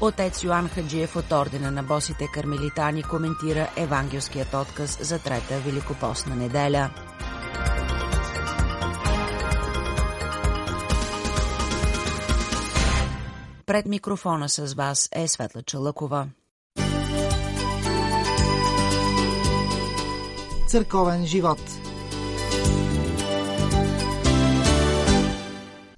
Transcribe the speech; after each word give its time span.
Отец 0.00 0.42
Йоан 0.44 0.68
Хаджиев 0.68 1.16
от 1.16 1.32
Ордена 1.32 1.70
на 1.70 1.82
босите 1.82 2.26
кармелитани 2.34 3.02
коментира 3.02 3.68
евангелският 3.76 4.54
отказ 4.54 4.98
за 5.00 5.18
трета 5.18 5.58
великопостна 5.58 6.36
неделя. 6.36 6.90
Пред 13.66 13.86
микрофона 13.86 14.48
с 14.48 14.74
вас 14.74 15.08
е 15.12 15.28
Светла 15.28 15.62
Чалъкова. 15.62 16.28
Църковен 20.68 21.26
живот 21.26 21.60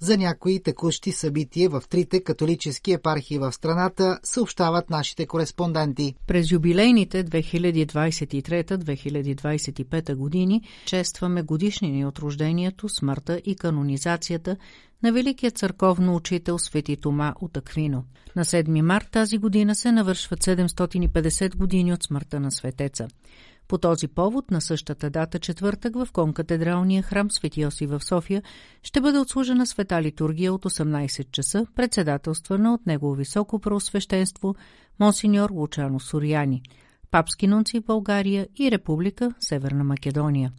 За 0.06 0.16
някои 0.16 0.62
текущи 0.62 1.12
събития 1.12 1.70
в 1.70 1.82
трите 1.90 2.20
католически 2.20 2.92
епархии 2.92 3.38
в 3.38 3.52
страната 3.52 4.18
съобщават 4.22 4.90
нашите 4.90 5.26
кореспонденти. 5.26 6.14
През 6.26 6.50
юбилейните 6.50 7.24
2023-2025 7.24 10.14
години 10.14 10.62
честваме 10.84 11.42
годишнини 11.42 12.06
от 12.06 12.18
рождението, 12.18 12.88
смъртта 12.88 13.40
и 13.44 13.56
канонизацията 13.56 14.56
на 15.06 15.12
великият 15.12 15.58
църковно 15.58 16.16
учител 16.16 16.58
Свети 16.58 16.96
Тома 16.96 17.34
от 17.40 17.56
Аквино. 17.56 18.04
На 18.36 18.44
7 18.44 18.80
март 18.80 19.08
тази 19.10 19.38
година 19.38 19.74
се 19.74 19.92
навършват 19.92 20.44
750 20.44 21.56
години 21.56 21.92
от 21.92 22.02
смъртта 22.02 22.40
на 22.40 22.50
светеца. 22.50 23.08
По 23.68 23.78
този 23.78 24.08
повод 24.08 24.50
на 24.50 24.60
същата 24.60 25.10
дата 25.10 25.38
четвъртък 25.38 25.94
в 25.94 26.08
конкатедралния 26.12 27.02
храм 27.02 27.30
Свети 27.30 27.60
Йосиф 27.60 27.90
в 27.90 28.04
София 28.04 28.42
ще 28.82 29.00
бъде 29.00 29.18
отслужена 29.18 29.66
света 29.66 30.02
литургия 30.02 30.52
от 30.54 30.64
18 30.64 31.30
часа, 31.30 31.66
председателствана 31.74 32.74
от 32.74 32.86
Негово 32.86 33.14
високо 33.14 33.58
преосвещенство 33.58 34.54
Монсеньор 35.00 35.50
Лучано 35.50 36.00
Суряни, 36.00 36.62
папски 37.10 37.46
нунци 37.46 37.80
в 37.80 37.84
България 37.84 38.48
и 38.58 38.70
Република 38.70 39.34
Северна 39.40 39.84
Македония. 39.84 40.52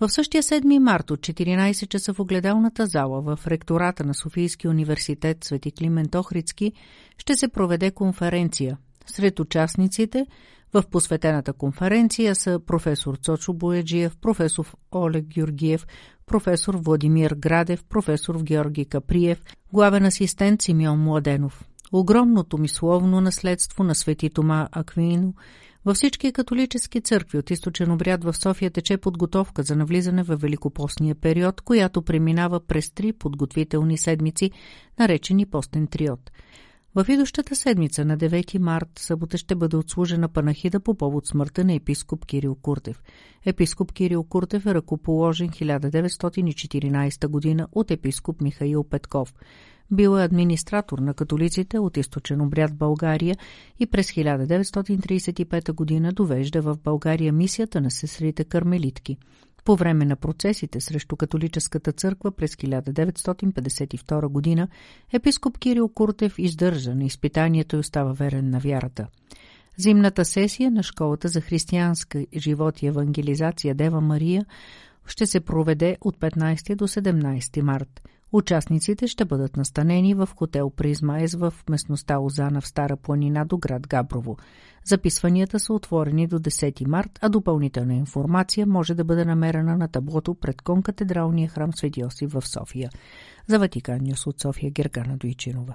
В 0.00 0.08
същия 0.08 0.42
7 0.42 0.78
март 0.78 1.10
от 1.10 1.20
14 1.20 1.88
часа 1.88 2.14
в 2.14 2.20
огледалната 2.20 2.86
зала 2.86 3.22
в 3.22 3.46
ректората 3.46 4.04
на 4.04 4.14
Софийския 4.14 4.70
университет 4.70 5.44
Свети 5.44 5.72
Климент 5.72 6.14
Охридски 6.14 6.72
ще 7.18 7.36
се 7.36 7.48
проведе 7.48 7.90
конференция. 7.90 8.78
Сред 9.06 9.40
участниците– 9.40 10.26
в 10.74 10.84
посветената 10.90 11.52
конференция 11.52 12.34
са 12.34 12.60
професор 12.66 13.16
Цочо 13.16 13.52
Бояджиев, 13.52 14.16
професор 14.16 14.66
Олег 14.94 15.24
Георгиев, 15.24 15.86
професор 16.26 16.74
Владимир 16.74 17.30
Градев, 17.30 17.84
професор 17.84 18.42
Георги 18.42 18.84
Каприев, 18.84 19.42
главен 19.72 20.04
асистент 20.04 20.62
Симеон 20.62 20.98
Младенов. 20.98 21.64
Огромното 21.92 22.58
мисловно 22.58 23.20
наследство 23.20 23.84
на 23.84 23.94
свети 23.94 24.30
Тома 24.30 24.68
Аквино 24.72 25.34
във 25.86 25.96
всички 25.96 26.32
католически 26.32 27.00
църкви 27.00 27.38
от 27.38 27.50
източен 27.50 27.92
обряд 27.92 28.24
в 28.24 28.34
София 28.36 28.70
тече 28.70 28.96
подготовка 28.96 29.62
за 29.62 29.76
навлизане 29.76 30.22
в 30.22 30.36
великопостния 30.36 31.14
период, 31.14 31.60
която 31.60 32.02
преминава 32.02 32.60
през 32.60 32.90
три 32.90 33.12
подготвителни 33.12 33.98
седмици, 33.98 34.50
наречени 34.98 35.46
постен 35.46 35.86
триот– 35.86 36.30
в 36.96 37.08
идущата 37.08 37.56
седмица 37.56 38.04
на 38.04 38.18
9 38.18 38.58
март 38.58 38.88
събота 38.98 39.38
ще 39.38 39.54
бъде 39.54 39.76
отслужена 39.76 40.28
панахида 40.28 40.80
по 40.80 40.94
повод 40.94 41.26
смъртта 41.26 41.64
на 41.64 41.72
епископ 41.72 42.26
Кирил 42.26 42.54
Куртев. 42.54 43.02
Епископ 43.46 43.92
Кирил 43.92 44.24
Куртев 44.24 44.66
е 44.66 44.74
ръкоположен 44.74 45.48
1914 45.48 47.28
година 47.28 47.68
от 47.72 47.90
епископ 47.90 48.40
Михаил 48.40 48.84
Петков. 48.84 49.34
Бил 49.90 50.18
е 50.18 50.24
администратор 50.24 50.98
на 50.98 51.14
католиците 51.14 51.78
от 51.78 51.96
източен 51.96 52.40
обряд 52.40 52.76
България 52.76 53.36
и 53.78 53.86
през 53.86 54.12
1935 54.12 55.72
година 55.72 56.12
довежда 56.12 56.62
в 56.62 56.78
България 56.84 57.32
мисията 57.32 57.80
на 57.80 57.90
сестрите 57.90 58.44
кармелитки. 58.44 59.16
По 59.64 59.76
време 59.76 60.04
на 60.04 60.16
процесите 60.16 60.80
срещу 60.80 61.16
католическата 61.16 61.92
църква 61.92 62.32
през 62.32 62.54
1952 62.54 64.28
година 64.28 64.68
епископ 65.12 65.58
Кирил 65.58 65.88
Куртев 65.88 66.34
издържа 66.38 66.94
на 66.94 67.04
изпитанието 67.04 67.76
и 67.76 67.78
остава 67.78 68.12
верен 68.12 68.50
на 68.50 68.58
вярата. 68.58 69.06
Зимната 69.76 70.24
сесия 70.24 70.70
на 70.70 70.82
Школата 70.82 71.28
за 71.28 71.40
християнска 71.40 72.26
живот 72.36 72.82
и 72.82 72.86
евангелизация 72.86 73.74
Дева 73.74 74.00
Мария 74.00 74.46
ще 75.06 75.26
се 75.26 75.40
проведе 75.40 75.96
от 76.00 76.18
15 76.18 76.76
до 76.76 76.88
17 76.88 77.60
март. 77.62 78.02
Участниците 78.32 79.06
ще 79.06 79.24
бъдат 79.24 79.56
настанени 79.56 80.14
в 80.14 80.28
хотел 80.36 80.70
Призмаес 80.70 81.34
в 81.34 81.54
местността 81.70 82.18
Озана 82.18 82.60
в 82.60 82.68
Стара 82.68 82.96
планина 82.96 83.44
до 83.44 83.58
град 83.58 83.86
Габрово. 83.88 84.36
Записванията 84.84 85.60
са 85.60 85.72
отворени 85.72 86.26
до 86.26 86.38
10 86.38 86.86
март, 86.86 87.18
а 87.22 87.28
допълнителна 87.28 87.94
информация 87.94 88.66
може 88.66 88.94
да 88.94 89.04
бъде 89.04 89.24
намерена 89.24 89.76
на 89.76 89.88
таблото 89.88 90.34
пред 90.34 90.62
конкатедралния 90.62 91.48
храм 91.48 91.72
Свети 91.72 92.00
Йосиф 92.00 92.32
в 92.32 92.48
София. 92.48 92.90
За 93.46 93.58
Ватикан 93.58 93.98
Нюс 94.02 94.26
от 94.26 94.40
София 94.40 94.70
Гергана 94.70 95.16
Дойчинова. 95.16 95.74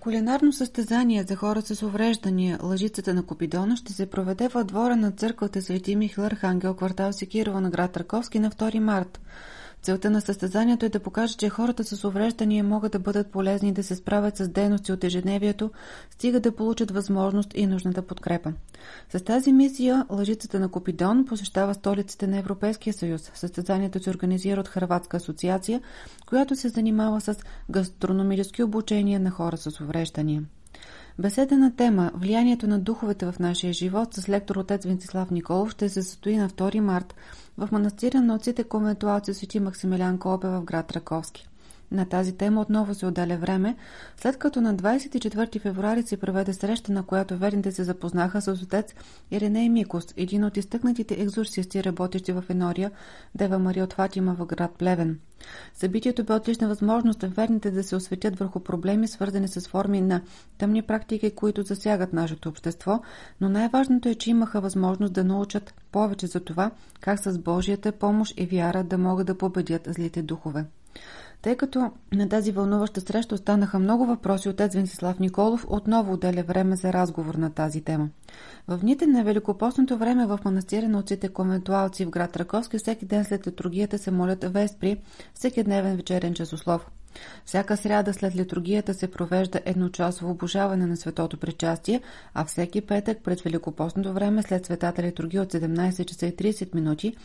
Кулинарно 0.00 0.52
състезание 0.52 1.22
за 1.22 1.36
хора 1.36 1.62
с 1.62 1.82
увреждания 1.82 2.58
Лъжицата 2.62 3.14
на 3.14 3.22
Копидона 3.22 3.76
ще 3.76 3.92
се 3.92 4.10
проведе 4.10 4.48
във 4.48 4.64
двора 4.64 4.96
на 4.96 5.12
църквата 5.12 5.62
Свети 5.62 5.96
Михаил 5.96 6.26
Архангел, 6.26 6.74
квартал 6.74 7.12
Секирова 7.12 7.60
на 7.60 7.70
град 7.70 7.96
Раковски 7.96 8.38
на 8.38 8.50
2 8.50 8.78
март. 8.78 9.20
Целта 9.82 10.10
на 10.10 10.20
състезанието 10.20 10.86
е 10.86 10.88
да 10.88 11.00
покаже, 11.00 11.36
че 11.36 11.48
хората 11.48 11.84
с 11.84 12.04
увреждания 12.04 12.64
могат 12.64 12.92
да 12.92 12.98
бъдат 12.98 13.30
полезни 13.30 13.72
да 13.72 13.82
се 13.82 13.96
справят 13.96 14.36
с 14.36 14.48
дейности 14.48 14.92
от 14.92 15.04
ежедневието, 15.04 15.70
стига 16.10 16.40
да 16.40 16.56
получат 16.56 16.90
възможност 16.90 17.50
и 17.54 17.66
нужната 17.66 18.02
подкрепа. 18.02 18.52
С 19.08 19.24
тази 19.24 19.52
мисия 19.52 20.06
лъжицата 20.10 20.60
на 20.60 20.68
Копидон 20.68 21.24
посещава 21.24 21.74
столиците 21.74 22.26
на 22.26 22.38
Европейския 22.38 22.92
съюз. 22.92 23.30
Състезанието 23.34 24.02
се 24.02 24.10
организира 24.10 24.60
от 24.60 24.68
Хрватска 24.68 25.16
асоциация, 25.16 25.80
която 26.26 26.56
се 26.56 26.68
занимава 26.68 27.20
с 27.20 27.36
гастрономически 27.70 28.62
обучения 28.62 29.20
на 29.20 29.30
хора 29.30 29.56
с 29.56 29.80
увреждания. 29.80 30.42
Беседа 31.18 31.58
на 31.58 31.76
тема 31.76 32.10
Влиянието 32.14 32.66
на 32.66 32.78
духовете 32.78 33.32
в 33.32 33.38
нашия 33.38 33.72
живот 33.72 34.14
с 34.14 34.28
лектор 34.28 34.56
отец 34.56 34.84
Венцислав 34.84 35.30
Николов 35.30 35.70
ще 35.70 35.88
се 35.88 36.02
състои 36.02 36.36
на 36.36 36.50
2 36.50 36.80
март 36.80 37.14
в 37.58 37.68
манастира 37.72 38.20
на 38.20 38.34
отците 38.34 38.64
конвентуалци 38.64 39.34
Свети 39.34 39.60
Максимилиан 39.60 40.18
Колбе 40.18 40.48
в 40.48 40.62
град 40.62 40.92
Раковски. 40.92 41.49
На 41.92 42.04
тази 42.04 42.32
тема 42.32 42.60
отново 42.60 42.94
се 42.94 43.06
отделя 43.06 43.36
време, 43.36 43.76
след 44.16 44.36
като 44.36 44.60
на 44.60 44.74
24 44.74 45.60
февруари 45.60 46.02
се 46.02 46.16
проведе 46.16 46.52
среща, 46.52 46.92
на 46.92 47.02
която 47.02 47.36
верните 47.36 47.72
се 47.72 47.84
запознаха 47.84 48.42
с 48.42 48.48
отец 48.48 48.94
Ириней 49.30 49.68
Микос, 49.68 50.06
един 50.16 50.44
от 50.44 50.56
изтъкнатите 50.56 51.14
екзорсисти, 51.14 51.84
работещи 51.84 52.32
в 52.32 52.44
Енория, 52.48 52.90
Дева 53.34 53.58
Мария 53.58 53.84
от 53.84 53.92
Фатима 53.92 54.34
в 54.34 54.46
град 54.46 54.70
Плевен. 54.78 55.18
Събитието 55.74 56.24
бе 56.24 56.32
отлична 56.32 56.68
възможност 56.68 57.22
верните 57.22 57.70
да 57.70 57.82
се 57.82 57.96
осветят 57.96 58.38
върху 58.38 58.60
проблеми, 58.60 59.08
свързани 59.08 59.48
с 59.48 59.68
форми 59.68 60.00
на 60.00 60.20
тъмни 60.58 60.82
практики, 60.82 61.30
които 61.30 61.62
засягат 61.62 62.12
нашето 62.12 62.48
общество, 62.48 63.00
но 63.40 63.48
най-важното 63.48 64.08
е, 64.08 64.14
че 64.14 64.30
имаха 64.30 64.60
възможност 64.60 65.12
да 65.12 65.24
научат 65.24 65.74
повече 65.92 66.26
за 66.26 66.40
това, 66.40 66.70
как 67.00 67.18
с 67.18 67.38
Божията 67.38 67.92
помощ 67.92 68.40
и 68.40 68.46
вяра 68.46 68.84
да 68.84 68.98
могат 68.98 69.26
да 69.26 69.38
победят 69.38 69.82
злите 69.86 70.22
духове. 70.22 70.64
Тъй 71.42 71.56
като 71.56 71.90
на 72.12 72.28
тази 72.28 72.52
вълнуваща 72.52 73.00
среща 73.00 73.34
останаха 73.34 73.78
много 73.78 74.06
въпроси, 74.06 74.48
отец 74.48 74.74
Венцислав 74.74 75.18
Николов 75.18 75.66
отново 75.68 76.12
отделя 76.12 76.42
време 76.42 76.76
за 76.76 76.92
разговор 76.92 77.34
на 77.34 77.50
тази 77.50 77.80
тема. 77.80 78.08
В 78.68 78.78
дните 78.78 79.06
на 79.06 79.24
Великопостното 79.24 79.98
време 79.98 80.26
в 80.26 80.38
манастира 80.44 80.88
на 80.88 80.98
отците 80.98 81.28
конвентуалци 81.28 82.04
в 82.04 82.10
град 82.10 82.36
Раковски 82.36 82.78
всеки 82.78 83.06
ден 83.06 83.24
след 83.24 83.46
литургията 83.46 83.98
се 83.98 84.10
молят 84.10 84.44
Веспри, 84.44 85.00
всеки 85.34 85.62
дневен 85.62 85.96
вечерен 85.96 86.34
часослов. 86.34 86.90
Всяка 87.44 87.76
сряда 87.76 88.14
след 88.14 88.36
литургията 88.36 88.94
се 88.94 89.10
провежда 89.10 89.60
едночасово 89.64 90.30
обожаване 90.30 90.86
на 90.86 90.96
светото 90.96 91.36
причастие, 91.36 92.00
а 92.34 92.44
всеки 92.44 92.80
петък 92.80 93.18
пред 93.24 93.40
Великопостното 93.40 94.12
време 94.12 94.42
след 94.42 94.66
светата 94.66 95.02
литургия 95.02 95.42
от 95.42 95.52
17 95.52 96.04
часа 96.04 96.26
и 96.26 96.36
30 96.36 96.74
минути 96.74 97.16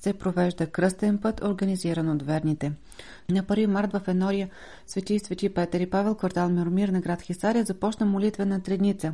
се 0.00 0.12
провежда 0.12 0.66
кръстен 0.66 1.18
път, 1.18 1.40
организиран 1.44 2.08
от 2.08 2.22
верните. 2.22 2.72
На 3.30 3.42
1 3.42 3.66
март 3.66 3.92
в 3.92 4.08
Енория 4.08 4.48
Свети 4.86 5.14
и 5.14 5.18
Свети 5.18 5.48
Петър 5.48 5.80
и 5.80 5.90
Павел, 5.90 6.14
квартал 6.14 6.48
Миромир 6.48 6.88
на 6.88 7.00
град 7.00 7.22
Хисария, 7.22 7.64
започна 7.64 8.06
молитвена 8.06 8.62
тредница. 8.62 9.12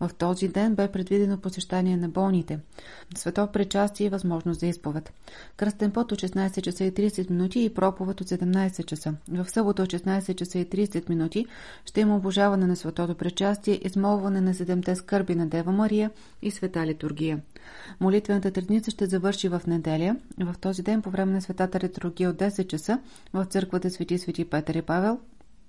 В 0.00 0.10
този 0.18 0.48
ден 0.48 0.74
бе 0.74 0.88
предвидено 0.88 1.38
посещание 1.38 1.96
на 1.96 2.08
болните. 2.08 2.58
Свето 3.16 3.48
причастие 3.52 4.06
и 4.06 4.10
възможност 4.10 4.60
за 4.60 4.66
изповед. 4.66 5.12
Кръстен 5.56 5.90
път 5.90 6.12
от 6.12 6.18
16 6.18 6.60
часа 6.60 6.84
и 6.84 6.92
30 6.92 7.30
минути 7.30 7.64
и 7.64 7.74
проповед 7.74 8.20
от 8.20 8.28
17 8.28 8.84
часа. 8.84 9.14
В 9.28 9.46
събота 9.56 9.82
от 9.82 9.88
16 9.88 10.34
часа 10.34 10.58
и 10.58 10.66
30 10.66 11.08
минути 11.08 11.46
ще 11.84 12.00
има 12.00 12.16
обожаване 12.16 12.66
на 12.66 12.76
светото 12.76 13.14
причастие, 13.14 13.80
измолване 13.84 14.40
на 14.40 14.54
седемте 14.54 14.96
скърби 14.96 15.34
на 15.34 15.46
Дева 15.46 15.72
Мария 15.72 16.10
и 16.42 16.50
света 16.50 16.86
литургия. 16.86 17.40
Молитвената 18.00 18.50
тредница 18.50 18.90
ще 18.90 19.06
завърши 19.06 19.48
в 19.48 19.62
неделя. 19.66 20.16
В 20.40 20.54
този 20.60 20.82
ден 20.82 21.02
по 21.02 21.10
време 21.10 21.32
на 21.32 21.42
светата 21.42 21.80
литургия 21.80 22.30
от 22.30 22.36
10 22.36 22.66
часа 22.66 22.98
в 23.32 23.44
църквата 23.44 23.90
Свети 23.90 24.18
Свети 24.18 24.44
Петър 24.44 24.74
и 24.74 24.82
Павел 24.82 25.18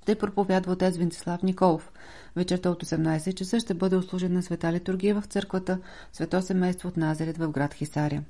ще 0.03 0.15
проповядва 0.15 0.73
отец 0.73 0.97
Венцислав 0.97 1.43
Николов. 1.43 1.91
Вечерта 2.35 2.69
от 2.69 2.83
18 2.83 3.33
часа 3.33 3.59
ще 3.59 3.73
бъде 3.73 3.95
услужена 3.95 4.43
света 4.43 4.73
литургия 4.73 5.21
в 5.21 5.25
църквата 5.25 5.79
Свето 6.13 6.41
семейство 6.41 6.89
от 6.89 6.97
Назарет 6.97 7.37
в 7.37 7.49
град 7.49 7.73
Хисария. 7.73 8.23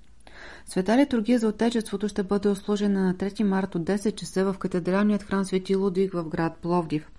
Света 0.66 0.98
литургия 0.98 1.39
за 1.39 1.48
Отечеството 1.48 2.07
ще 2.07 2.24
бъде 2.24 2.50
ослужена 2.50 3.04
на 3.04 3.13
3 3.16 3.44
март 3.44 3.75
от 3.75 3.84
10 3.84 4.16
часа 4.16 4.45
в 4.45 4.57
катедралният 4.57 5.24
храм 5.24 5.45
Свети 5.45 5.75
Лудвиг 5.75 6.13
в 6.13 6.24
град 6.24 6.57
Пловдив. 6.62 7.10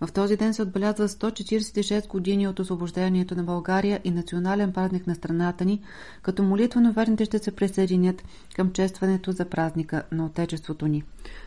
В 0.00 0.12
този 0.12 0.36
ден 0.36 0.54
се 0.54 0.62
отбелязва 0.62 1.08
146 1.08 2.08
години 2.08 2.48
от 2.48 2.60
освобождението 2.60 3.34
на 3.34 3.42
България 3.42 4.00
и 4.04 4.10
национален 4.10 4.72
празник 4.72 5.06
на 5.06 5.14
страната 5.14 5.64
ни, 5.64 5.82
като 6.22 6.42
молитвено 6.42 6.92
верните 6.92 7.24
ще 7.24 7.38
се 7.38 7.50
присъединят 7.50 8.22
към 8.56 8.72
честването 8.72 9.32
за 9.32 9.44
празника 9.44 10.02
на 10.12 10.26
Отечеството 10.26 10.86
ни. 10.86 11.04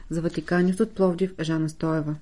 За 0.10 0.22
Ватиканив 0.22 0.80
от 0.80 0.92
Пловдив 0.92 1.34
Жана 1.42 1.70
Стоева. 1.70 2.16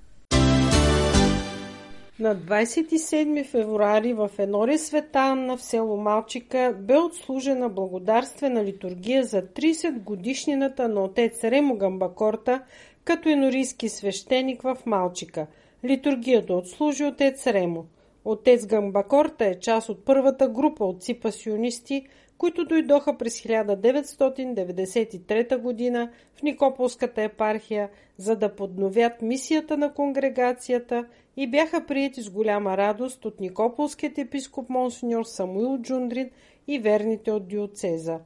На 2.19 2.35
27 2.35 3.45
февруари 3.45 4.13
в 4.13 4.29
Енори 4.37 4.77
Света 4.77 5.19
Анна 5.19 5.57
в 5.57 5.61
село 5.61 5.97
Малчика 5.97 6.75
бе 6.79 6.97
отслужена 6.97 7.69
благодарствена 7.69 8.63
литургия 8.65 9.23
за 9.23 9.41
30 9.41 9.99
годишнината 9.99 10.87
на 10.87 11.03
отец 11.03 11.43
Ремо 11.43 11.77
Гамбакорта 11.77 12.61
като 13.03 13.29
енорийски 13.29 13.89
свещеник 13.89 14.61
в 14.61 14.77
Малчика. 14.85 15.47
Литургията 15.85 16.53
отслужи 16.53 17.05
отец 17.05 17.47
Ремо. 17.47 17.85
Отец 18.25 18.65
Гамбакорта 18.65 19.45
е 19.45 19.59
част 19.59 19.89
от 19.89 20.05
първата 20.05 20.49
група 20.49 20.85
от 20.85 21.21
пасионисти, 21.21 22.07
които 22.39 22.65
дойдоха 22.65 23.17
през 23.17 23.41
1993 23.41 25.49
г. 25.49 25.57
в 26.35 26.43
Никополската 26.43 27.21
епархия, 27.21 27.89
за 28.17 28.35
да 28.35 28.55
подновят 28.55 29.21
мисията 29.21 29.77
на 29.77 29.93
конгрегацията 29.93 31.05
и 31.37 31.47
бяха 31.47 31.85
приети 31.85 32.21
с 32.21 32.29
голяма 32.29 32.77
радост 32.77 33.25
от 33.25 33.39
Никополският 33.39 34.17
епископ 34.17 34.69
Монсеньор 34.69 35.23
Самуил 35.23 35.77
Джундрин 35.81 36.29
и 36.67 36.79
верните 36.79 37.31
от 37.31 37.47
диоцеза. 37.47 38.19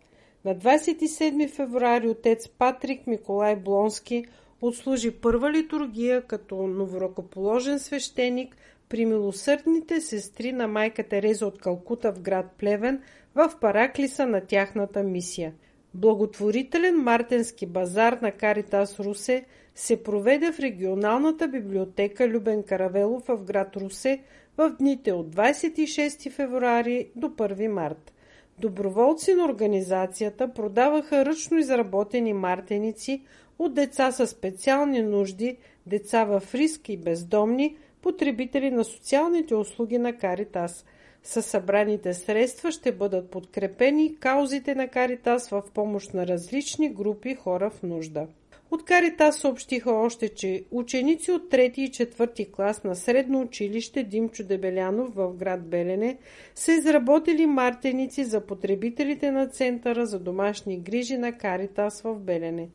На 0.46 0.56
27 0.56 1.50
февруари 1.50 2.10
отец 2.10 2.50
Патрик 2.50 3.08
Миколай 3.08 3.56
Блонски 3.56 4.26
отслужи 4.62 5.12
първа 5.12 5.52
литургия 5.52 6.22
като 6.22 6.56
новоръкоположен 6.56 7.80
свещеник 7.80 8.56
при 8.90 9.06
милосърдните 9.06 10.02
сестри 10.02 10.52
на 10.52 10.68
майка 10.68 11.04
Тереза 11.04 11.48
от 11.48 11.58
Калкута 11.58 12.12
в 12.12 12.22
град 12.22 12.46
Плевен 12.58 13.02
в 13.36 13.52
параклиса 13.62 14.26
на 14.26 14.42
тяхната 14.42 15.04
мисия. 15.04 15.54
Благотворителен 15.94 16.96
мартенски 16.96 17.66
базар 17.66 18.18
на 18.22 18.32
Каритас 18.32 19.00
Русе 19.00 19.46
се 19.76 20.04
проведе 20.04 20.52
в 20.52 20.60
регионалната 20.60 21.48
библиотека 21.48 22.28
Любен 22.28 22.64
Каравелов 22.64 23.24
в 23.28 23.44
град 23.44 23.76
Русе 23.78 24.22
в 24.58 24.76
дните 24.80 25.12
от 25.12 25.36
26 25.36 26.32
февруари 26.32 27.10
до 27.16 27.28
1 27.28 27.68
март. 27.68 28.14
Доброволци 28.60 29.34
на 29.34 29.46
организацията 29.46 30.54
продаваха 30.54 31.26
ръчно 31.26 31.58
изработени 31.58 32.34
мартеници 32.34 33.24
от 33.60 33.74
деца 33.74 34.12
със 34.12 34.30
специални 34.30 35.02
нужди, 35.02 35.58
деца 35.86 36.24
в 36.24 36.44
риск 36.54 36.90
и 36.90 36.98
бездомни, 36.98 37.78
потребители 38.02 38.72
на 38.72 38.84
социалните 38.84 39.56
услуги 39.56 39.98
на 39.98 40.18
Каритас. 40.18 40.86
Със 41.24 41.46
събраните 41.46 42.14
средства 42.14 42.72
ще 42.72 42.92
бъдат 42.92 43.30
подкрепени 43.30 44.16
каузите 44.16 44.76
на 44.76 44.88
Каритас 44.88 45.50
в 45.50 45.64
помощ 45.74 46.14
на 46.14 46.28
различни 46.28 46.90
групи 46.90 47.36
хора 47.36 47.70
в 47.70 47.84
нужда. 47.84 48.28
От 48.72 48.86
Каритас 48.86 49.38
съобщиха 49.38 49.92
още, 49.92 50.30
че 50.30 50.64
ученици 50.72 51.32
от 51.32 51.52
3 51.52 51.78
и 51.78 51.92
4 51.92 52.52
клас 52.52 52.84
на 52.84 52.96
средно 52.96 53.42
училище 53.42 54.04
Димчо 54.04 54.44
Дебелянов 54.44 55.16
в 55.16 55.34
град 55.34 55.70
Белене 55.70 56.18
са 56.56 56.72
изработили 56.72 57.46
мартеници 57.46 58.24
за 58.24 58.42
потребителите 58.42 59.32
на 59.32 59.48
Центъра 59.48 60.06
за 60.06 60.20
домашни 60.20 60.80
грижи 60.80 61.18
на 61.18 61.38
Каритас 61.38 62.02
в 62.02 62.16
Белене. 62.16 62.70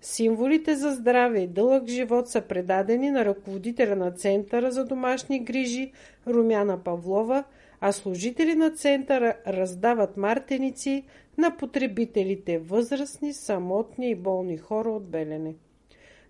Символите 0.00 0.74
за 0.74 0.90
здраве 0.90 1.40
и 1.40 1.46
дълъг 1.46 1.88
живот 1.88 2.28
са 2.28 2.40
предадени 2.40 3.10
на 3.10 3.24
ръководителя 3.24 3.96
на 3.96 4.10
Центъра 4.10 4.70
за 4.70 4.84
домашни 4.84 5.44
грижи 5.44 5.92
Румяна 6.26 6.78
Павлова, 6.84 7.44
а 7.80 7.92
служители 7.92 8.54
на 8.54 8.70
Центъра 8.70 9.36
раздават 9.46 10.16
мартеници 10.16 11.04
на 11.38 11.56
потребителите 11.56 12.58
възрастни, 12.58 13.32
самотни 13.32 14.10
и 14.10 14.14
болни 14.14 14.58
хора 14.58 14.90
от 14.90 15.08
Белене. 15.10 15.54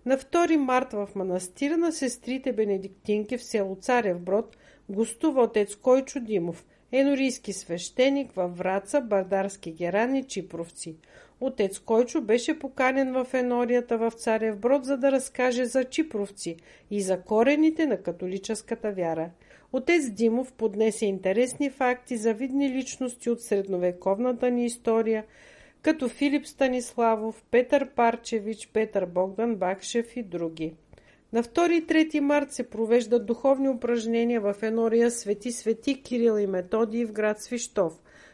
На 0.05 0.17
2 0.17 0.55
март 0.55 0.93
в 0.93 1.09
манастира 1.15 1.77
на 1.77 1.91
сестрите 1.91 2.53
Бенедиктинки 2.53 3.37
в 3.37 3.43
село 3.43 3.75
Царев 3.75 4.19
Брод 4.19 4.57
гостува 4.89 5.43
отец 5.43 5.75
Койчо 5.75 6.19
Димов, 6.19 6.65
енорийски 6.91 7.53
свещеник 7.53 8.31
във 8.31 8.57
Враца, 8.57 9.01
Бардарски 9.01 9.71
герани, 9.71 10.23
Чипровци. 10.23 10.95
Отец 11.41 11.79
Койчо 11.79 12.21
беше 12.21 12.59
поканен 12.59 13.13
в 13.13 13.33
енорията 13.33 13.97
в 13.97 14.11
Царев 14.11 14.57
Брод, 14.57 14.85
за 14.85 14.97
да 14.97 15.11
разкаже 15.11 15.65
за 15.65 15.83
Чипровци 15.83 16.57
и 16.91 17.01
за 17.01 17.21
корените 17.21 17.85
на 17.85 17.97
католическата 17.97 18.91
вяра. 18.91 19.29
Отец 19.73 20.09
Димов 20.09 20.53
поднесе 20.53 21.05
интересни 21.05 21.69
факти 21.69 22.17
за 22.17 22.33
видни 22.33 22.69
личности 22.69 23.29
от 23.29 23.41
средновековната 23.41 24.51
ни 24.51 24.65
история, 24.65 25.25
като 25.81 26.09
Филип 26.09 26.45
Станиславов, 26.45 27.43
Петър 27.51 27.89
Парчевич, 27.89 28.69
Петър 28.73 29.05
Богдан 29.05 29.55
Бакшев 29.55 30.15
и 30.15 30.23
други. 30.23 30.73
На 31.33 31.43
2 31.43 31.71
и 31.71 31.87
3 31.87 32.19
март 32.19 32.51
се 32.51 32.69
провеждат 32.69 33.25
духовни 33.25 33.69
упражнения 33.69 34.41
в 34.41 34.55
енория 34.61 35.11
Свети 35.11 35.51
Свети 35.51 36.01
Кирил 36.03 36.37
и 36.37 36.47
Методий 36.47 37.05
в 37.05 37.11
град 37.11 37.41
Свищов. 37.41 37.93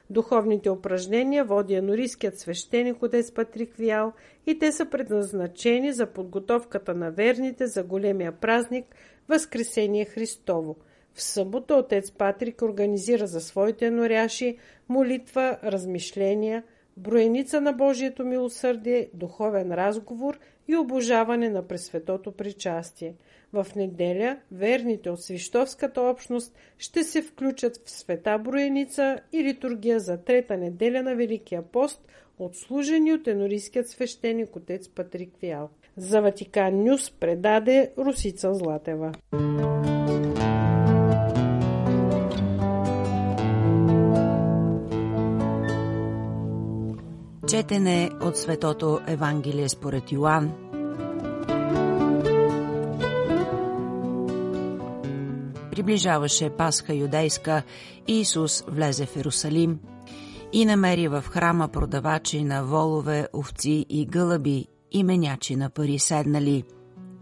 Духовните 0.09 0.69
упражнения 0.69 1.45
води 1.45 1.73
енорийският 1.73 2.39
свещеник 2.39 3.03
Отец 3.03 3.31
Патрик 3.31 3.75
Вял 3.75 4.13
и 4.47 4.59
те 4.59 4.71
са 4.71 4.85
предназначени 4.85 5.93
за 5.93 6.05
подготовката 6.05 6.95
на 6.95 7.11
верните 7.11 7.67
за 7.67 7.83
големия 7.83 8.31
празник 8.31 8.85
Възкресение 9.27 10.05
Христово– 10.05 10.75
в 11.15 11.21
събота 11.21 11.75
отец 11.75 12.11
Патрик 12.11 12.61
организира 12.61 13.27
за 13.27 13.41
своите 13.41 13.91
норяши 13.91 14.57
молитва, 14.89 15.57
размишления, 15.63 16.63
броеница 16.97 17.61
на 17.61 17.73
Божието 17.73 18.25
милосърдие, 18.25 19.09
духовен 19.13 19.71
разговор 19.71 20.39
и 20.67 20.75
обожаване 20.75 21.49
на 21.49 21.67
Пресветото 21.67 22.31
причастие. 22.31 23.15
В 23.53 23.67
неделя 23.75 24.37
верните 24.51 25.09
от 25.09 25.21
Свищовската 25.21 26.01
общност 26.01 26.55
ще 26.77 27.03
се 27.03 27.21
включат 27.21 27.81
в 27.85 27.91
света 27.91 28.39
броеница 28.39 29.19
и 29.33 29.43
литургия 29.43 29.99
за 29.99 30.17
трета 30.17 30.57
неделя 30.57 31.03
на 31.03 31.15
Великия 31.15 31.61
пост, 31.61 32.07
отслужени 32.39 33.13
от 33.13 33.27
енорийският 33.27 33.89
свещеник 33.89 34.55
отец 34.55 34.89
Патрик 34.89 35.33
Вял. 35.41 35.69
За 35.97 36.21
Ватикан 36.21 36.83
Нюс 36.83 37.11
предаде 37.11 37.91
Русица 37.97 38.53
Златева. 38.53 39.11
Четене 47.49 48.11
от 48.21 48.37
Светото 48.37 48.99
Евангелие 49.07 49.69
според 49.69 50.11
Йоанн. 50.11 50.51
Приближаваше 55.71 56.49
Пасха 56.49 56.93
юдейска 56.93 57.63
и 58.07 58.19
Исус 58.19 58.63
влезе 58.67 59.05
в 59.05 59.15
Иерусалим 59.15 59.79
и 60.53 60.65
намери 60.65 61.07
в 61.07 61.23
храма 61.29 61.67
продавачи 61.67 62.43
на 62.43 62.63
волове, 62.63 63.27
овци 63.33 63.85
и 63.89 64.05
гълъби 64.05 64.65
и 64.91 65.03
менячи 65.03 65.55
на 65.55 65.69
пари 65.69 65.99
седнали 65.99 66.63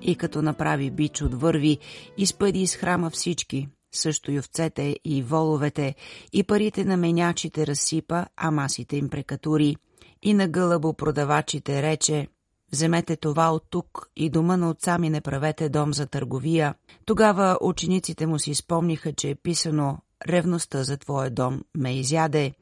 и 0.02 0.16
като 0.16 0.42
направи 0.42 0.92
бич 0.92 1.22
от 1.22 1.34
върви, 1.34 1.78
изпъди 2.18 2.62
из 2.62 2.76
храма 2.76 3.10
всички, 3.10 3.68
също 3.92 4.32
и 4.32 4.40
овцете 4.40 4.98
и 5.06 5.24
воловете, 5.24 5.96
и 6.34 6.44
парите 6.44 6.86
на 6.86 6.98
менячите 6.98 7.68
разсипа, 7.68 8.26
а 8.38 8.52
масите 8.52 8.98
им 8.98 9.10
прекатури. 9.10 9.76
И 10.24 10.34
на 10.34 10.48
гълъбо 10.48 10.94
продавачите 10.94 11.82
рече, 11.82 12.28
Вземете 12.74 13.16
това 13.16 13.50
от 13.50 13.64
тук 13.70 14.10
и 14.16 14.30
дома 14.30 14.58
на 14.58 14.70
отца 14.70 14.98
ми 14.98 15.10
не 15.10 15.22
правете 15.22 15.70
дом 15.70 15.94
за 15.94 16.08
търговия. 16.08 16.76
Тогава 17.06 17.58
учениците 17.62 18.28
му 18.28 18.40
си 18.40 18.56
спомниха, 18.56 19.14
че 19.14 19.30
е 19.30 19.36
писано 19.36 19.98
«Ревността 20.28 20.84
за 20.84 20.98
твоя 20.98 21.32
дом 21.32 21.62
ме 21.78 22.00
изяде». 22.00 22.54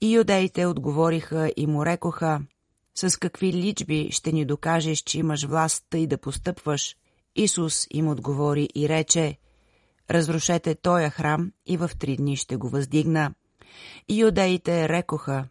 И 0.00 0.14
юдеите 0.14 0.66
отговориха 0.66 1.52
и 1.56 1.66
му 1.66 1.86
рекоха 1.86 2.40
«С 2.94 3.18
какви 3.18 3.52
личби 3.52 4.08
ще 4.10 4.32
ни 4.32 4.44
докажеш, 4.44 4.98
че 4.98 5.18
имаш 5.18 5.44
власт 5.44 5.84
тъй 5.90 6.06
да 6.06 6.18
постъпваш?» 6.18 6.96
Исус 7.36 7.86
им 7.90 8.08
отговори 8.08 8.68
и 8.74 8.88
рече 8.88 9.38
«Разрушете 10.10 10.74
тоя 10.74 11.10
храм 11.10 11.52
и 11.66 11.76
в 11.76 11.90
три 11.98 12.16
дни 12.16 12.36
ще 12.36 12.56
го 12.56 12.68
въздигна». 12.68 13.34
И 14.08 14.20
юдеите 14.20 14.88
рекоха 14.88 15.48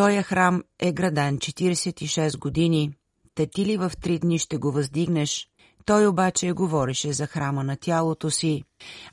«Тоя 0.00 0.22
храм 0.22 0.62
е 0.78 0.92
градан 0.92 1.38
46 1.38 2.38
години, 2.38 2.92
те 3.34 3.48
ли 3.58 3.76
в 3.76 3.92
три 4.00 4.18
дни 4.18 4.38
ще 4.38 4.56
го 4.56 4.72
въздигнеш?» 4.72 5.48
Той 5.86 6.06
обаче 6.06 6.52
говореше 6.52 7.12
за 7.12 7.26
храма 7.26 7.64
на 7.64 7.76
тялото 7.76 8.30
си. 8.30 8.64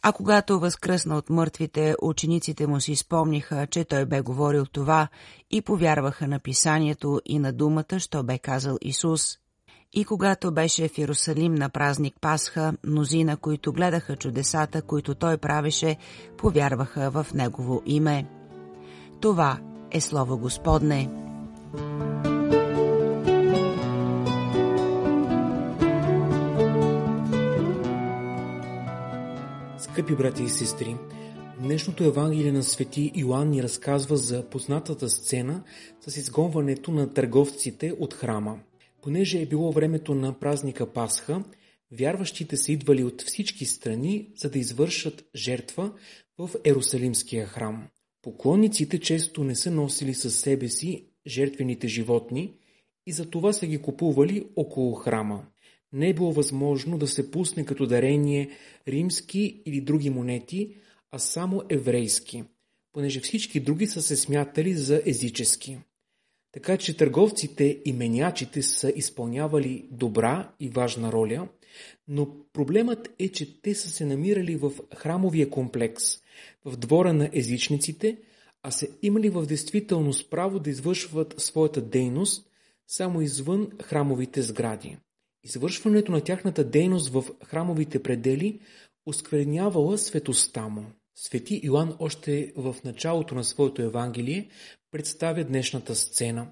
А 0.01 0.11
когато 0.11 0.59
възкръсна 0.59 1.17
от 1.17 1.29
мъртвите, 1.29 1.95
учениците 2.01 2.67
му 2.67 2.81
си 2.81 2.95
спомниха, 2.95 3.67
че 3.67 3.83
той 3.83 4.05
бе 4.05 4.21
говорил 4.21 4.65
това 4.65 5.07
и 5.51 5.61
повярваха 5.61 6.27
на 6.27 6.39
писанието 6.39 7.21
и 7.25 7.39
на 7.39 7.53
думата, 7.53 7.99
що 7.99 8.23
бе 8.23 8.37
казал 8.37 8.77
Исус. 8.81 9.37
И 9.93 10.05
когато 10.05 10.53
беше 10.53 10.87
в 10.87 10.97
Иерусалим 10.97 11.55
на 11.55 11.69
празник 11.69 12.15
Пасха, 12.21 12.73
мнозина, 12.83 13.37
които 13.37 13.73
гледаха 13.73 14.15
чудесата, 14.15 14.81
които 14.81 15.15
той 15.15 15.37
правеше, 15.37 15.97
повярваха 16.37 17.11
в 17.11 17.27
Негово 17.33 17.81
име. 17.85 18.27
Това 19.21 19.59
е 19.91 20.01
Слово 20.01 20.37
Господне. 20.37 21.09
Скъпи 29.79 30.15
брати 30.15 30.43
и 30.43 30.49
сестри, 30.49 30.95
днешното 31.59 32.03
Евангелие 32.03 32.51
на 32.51 32.63
Свети 32.63 33.11
Йоанн 33.15 33.49
ни 33.49 33.63
разказва 33.63 34.17
за 34.17 34.49
познатата 34.49 35.09
сцена 35.09 35.63
с 36.07 36.17
изгонването 36.17 36.91
на 36.91 37.13
търговците 37.13 37.93
от 37.99 38.13
храма. 38.13 38.59
Понеже 39.01 39.41
е 39.41 39.45
било 39.45 39.71
времето 39.71 40.15
на 40.15 40.39
празника 40.39 40.93
Пасха, 40.93 41.43
вярващите 41.91 42.57
са 42.57 42.71
идвали 42.71 43.03
от 43.03 43.21
всички 43.21 43.65
страни, 43.65 44.29
за 44.35 44.49
да 44.49 44.59
извършат 44.59 45.25
жертва 45.35 45.91
в 46.37 46.49
Ерусалимския 46.65 47.45
храм. 47.45 47.87
Поклонниците 48.27 48.99
често 48.99 49.43
не 49.43 49.55
са 49.55 49.71
носили 49.71 50.13
със 50.13 50.39
себе 50.39 50.69
си 50.69 51.05
жертвените 51.27 51.87
животни 51.87 52.53
и 53.05 53.11
за 53.11 53.29
това 53.29 53.53
са 53.53 53.67
ги 53.67 53.77
купували 53.77 54.47
около 54.55 54.93
храма 54.93 55.45
не 55.93 56.09
е 56.09 56.13
било 56.13 56.31
възможно 56.31 56.97
да 56.97 57.07
се 57.07 57.31
пусне 57.31 57.65
като 57.65 57.85
дарение 57.85 58.49
римски 58.87 59.61
или 59.65 59.81
други 59.81 60.09
монети, 60.09 60.75
а 61.11 61.19
само 61.19 61.63
еврейски, 61.69 62.43
понеже 62.93 63.19
всички 63.19 63.59
други 63.59 63.87
са 63.87 64.01
се 64.01 64.15
смятали 64.15 64.73
за 64.73 65.01
езически. 65.05 65.77
Така 66.51 66.77
че 66.77 66.97
търговците 66.97 67.81
и 67.85 67.93
менячите 67.93 68.61
са 68.61 68.93
изпълнявали 68.95 69.85
добра 69.91 70.51
и 70.59 70.69
важна 70.69 71.11
роля, 71.11 71.47
но 72.07 72.27
проблемът 72.53 73.09
е, 73.19 73.29
че 73.29 73.61
те 73.61 73.75
са 73.75 73.89
се 73.89 74.05
намирали 74.05 74.55
в 74.55 74.71
храмовия 74.95 75.49
комплекс, 75.49 76.03
в 76.65 76.77
двора 76.77 77.13
на 77.13 77.29
езичниците, 77.33 78.17
а 78.63 78.71
са 78.71 78.87
имали 79.01 79.29
в 79.29 79.45
действителност 79.45 80.29
право 80.29 80.59
да 80.59 80.69
извършват 80.69 81.35
своята 81.37 81.81
дейност 81.81 82.49
само 82.87 83.21
извън 83.21 83.69
храмовите 83.83 84.41
сгради. 84.41 84.97
Извършването 85.43 86.11
на 86.11 86.21
тяхната 86.21 86.63
дейност 86.63 87.09
в 87.09 87.25
храмовите 87.45 88.03
предели 88.03 88.59
осквернявала 89.05 89.97
светостта 89.97 90.67
му. 90.67 90.85
Свети 91.15 91.61
Йоанн 91.63 91.95
още 91.99 92.53
в 92.55 92.75
началото 92.83 93.35
на 93.35 93.43
своето 93.43 93.81
Евангелие 93.81 94.49
представя 94.91 95.43
днешната 95.43 95.95
сцена, 95.95 96.47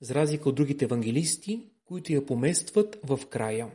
за 0.00 0.14
разлика 0.14 0.48
от 0.48 0.54
другите 0.54 0.84
евангелисти, 0.84 1.60
които 1.84 2.12
я 2.12 2.26
поместват 2.26 2.98
в 3.04 3.20
края. 3.30 3.68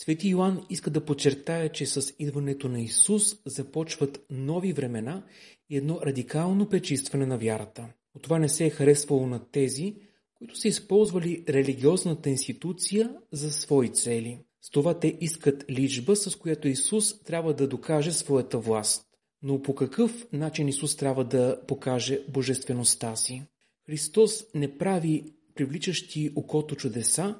Свети 0.00 0.28
Йоанн 0.28 0.66
иска 0.70 0.90
да 0.90 1.04
подчертая, 1.04 1.72
че 1.72 1.86
с 1.86 2.14
идването 2.18 2.68
на 2.68 2.80
Исус 2.80 3.36
започват 3.46 4.20
нови 4.30 4.72
времена 4.72 5.22
и 5.70 5.76
едно 5.76 6.00
радикално 6.02 6.68
пречистване 6.68 7.26
на 7.26 7.38
вярата. 7.38 7.88
От 8.14 8.22
това 8.22 8.38
не 8.38 8.48
се 8.48 8.66
е 8.66 8.70
харесвало 8.70 9.26
на 9.26 9.50
тези, 9.50 9.96
които 10.34 10.56
са 10.56 10.68
използвали 10.68 11.44
религиозната 11.48 12.30
институция 12.30 13.14
за 13.32 13.52
свои 13.52 13.92
цели. 13.92 14.38
С 14.62 14.70
това 14.70 14.98
те 14.98 15.16
искат 15.20 15.64
личба, 15.70 16.16
с 16.16 16.36
която 16.36 16.68
Исус 16.68 17.22
трябва 17.22 17.54
да 17.54 17.68
докаже 17.68 18.12
своята 18.12 18.58
власт. 18.58 19.06
Но 19.42 19.62
по 19.62 19.74
какъв 19.74 20.26
начин 20.32 20.68
Исус 20.68 20.96
трябва 20.96 21.24
да 21.24 21.60
покаже 21.66 22.20
божествеността 22.28 23.16
си? 23.16 23.42
Христос 23.86 24.44
не 24.54 24.78
прави 24.78 25.24
привличащи 25.54 26.32
окото 26.36 26.76
чудеса, 26.76 27.38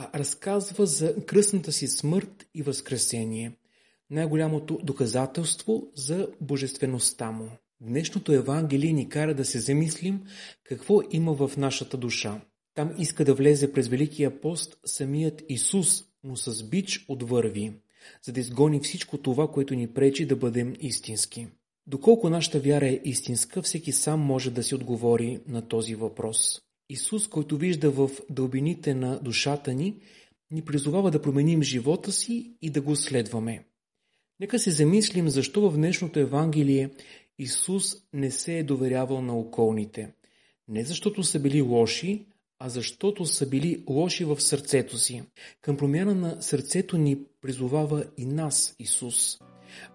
а 0.00 0.18
разказва 0.18 0.86
за 0.86 1.14
кръсната 1.26 1.72
си 1.72 1.88
смърт 1.88 2.46
и 2.54 2.62
възкресение. 2.62 3.52
Най-голямото 4.10 4.78
доказателство 4.82 5.92
за 5.94 6.28
божествеността 6.40 7.30
му. 7.30 7.50
Днешното 7.80 8.32
Евангелие 8.32 8.92
ни 8.92 9.08
кара 9.08 9.34
да 9.34 9.44
се 9.44 9.58
замислим 9.58 10.20
какво 10.64 11.00
има 11.10 11.34
в 11.34 11.56
нашата 11.56 11.96
душа. 11.96 12.40
Там 12.74 12.94
иска 12.98 13.24
да 13.24 13.34
влезе 13.34 13.72
през 13.72 13.88
Великия 13.88 14.40
пост 14.40 14.78
самият 14.84 15.42
Исус, 15.48 16.04
но 16.24 16.36
с 16.36 16.62
бич 16.62 17.04
от 17.08 17.22
върви, 17.22 17.72
за 18.22 18.32
да 18.32 18.40
изгони 18.40 18.80
всичко 18.80 19.18
това, 19.18 19.50
което 19.50 19.74
ни 19.74 19.88
пречи 19.94 20.26
да 20.26 20.36
бъдем 20.36 20.74
истински. 20.80 21.48
Доколко 21.86 22.30
нашата 22.30 22.60
вяра 22.60 22.88
е 22.88 23.00
истинска, 23.04 23.62
всеки 23.62 23.92
сам 23.92 24.20
може 24.20 24.50
да 24.50 24.62
си 24.62 24.74
отговори 24.74 25.40
на 25.48 25.68
този 25.68 25.94
въпрос. 25.94 26.62
Исус, 26.88 27.28
който 27.28 27.56
вижда 27.56 27.90
в 27.90 28.10
дълбините 28.30 28.94
на 28.94 29.20
душата 29.20 29.74
ни, 29.74 29.96
ни 30.50 30.62
призовава 30.62 31.10
да 31.10 31.22
променим 31.22 31.62
живота 31.62 32.12
си 32.12 32.52
и 32.62 32.70
да 32.70 32.80
го 32.80 32.96
следваме. 32.96 33.64
Нека 34.40 34.58
се 34.58 34.70
замислим 34.70 35.28
защо 35.28 35.70
в 35.70 35.76
днешното 35.76 36.18
Евангелие 36.20 36.90
Исус 37.38 37.96
не 38.12 38.30
се 38.30 38.58
е 38.58 38.62
доверявал 38.62 39.22
на 39.22 39.38
околните. 39.38 40.12
Не 40.68 40.84
защото 40.84 41.22
са 41.22 41.40
били 41.40 41.62
лоши, 41.62 42.26
а 42.58 42.68
защото 42.68 43.26
са 43.26 43.48
били 43.48 43.84
лоши 43.88 44.24
в 44.24 44.40
сърцето 44.40 44.98
си. 44.98 45.22
Към 45.60 45.76
промяна 45.76 46.14
на 46.14 46.42
сърцето 46.42 46.98
ни 46.98 47.18
призовава 47.40 48.04
и 48.16 48.26
нас 48.26 48.76
Исус. 48.78 49.38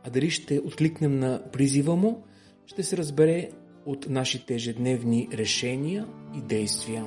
А 0.04 0.10
дали 0.10 0.30
ще 0.30 0.60
откликнем 0.60 1.20
на 1.20 1.52
призива 1.52 1.96
му, 1.96 2.24
ще 2.66 2.84
се 2.84 2.98
разбере 2.98 3.50
от 3.86 4.10
нашите 4.10 4.54
ежедневни 4.54 5.30
решения 5.32 6.06
и 6.36 6.42
действия. 6.42 7.06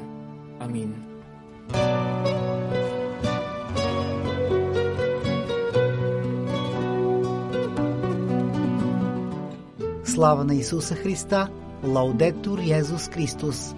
Амин. 0.60 0.94
Слава 10.04 10.44
на 10.44 10.54
Исуса 10.54 10.94
Христа! 10.94 11.48
Лаудетур 11.84 12.58
Йезус 12.58 13.08
Христос! 13.08 13.74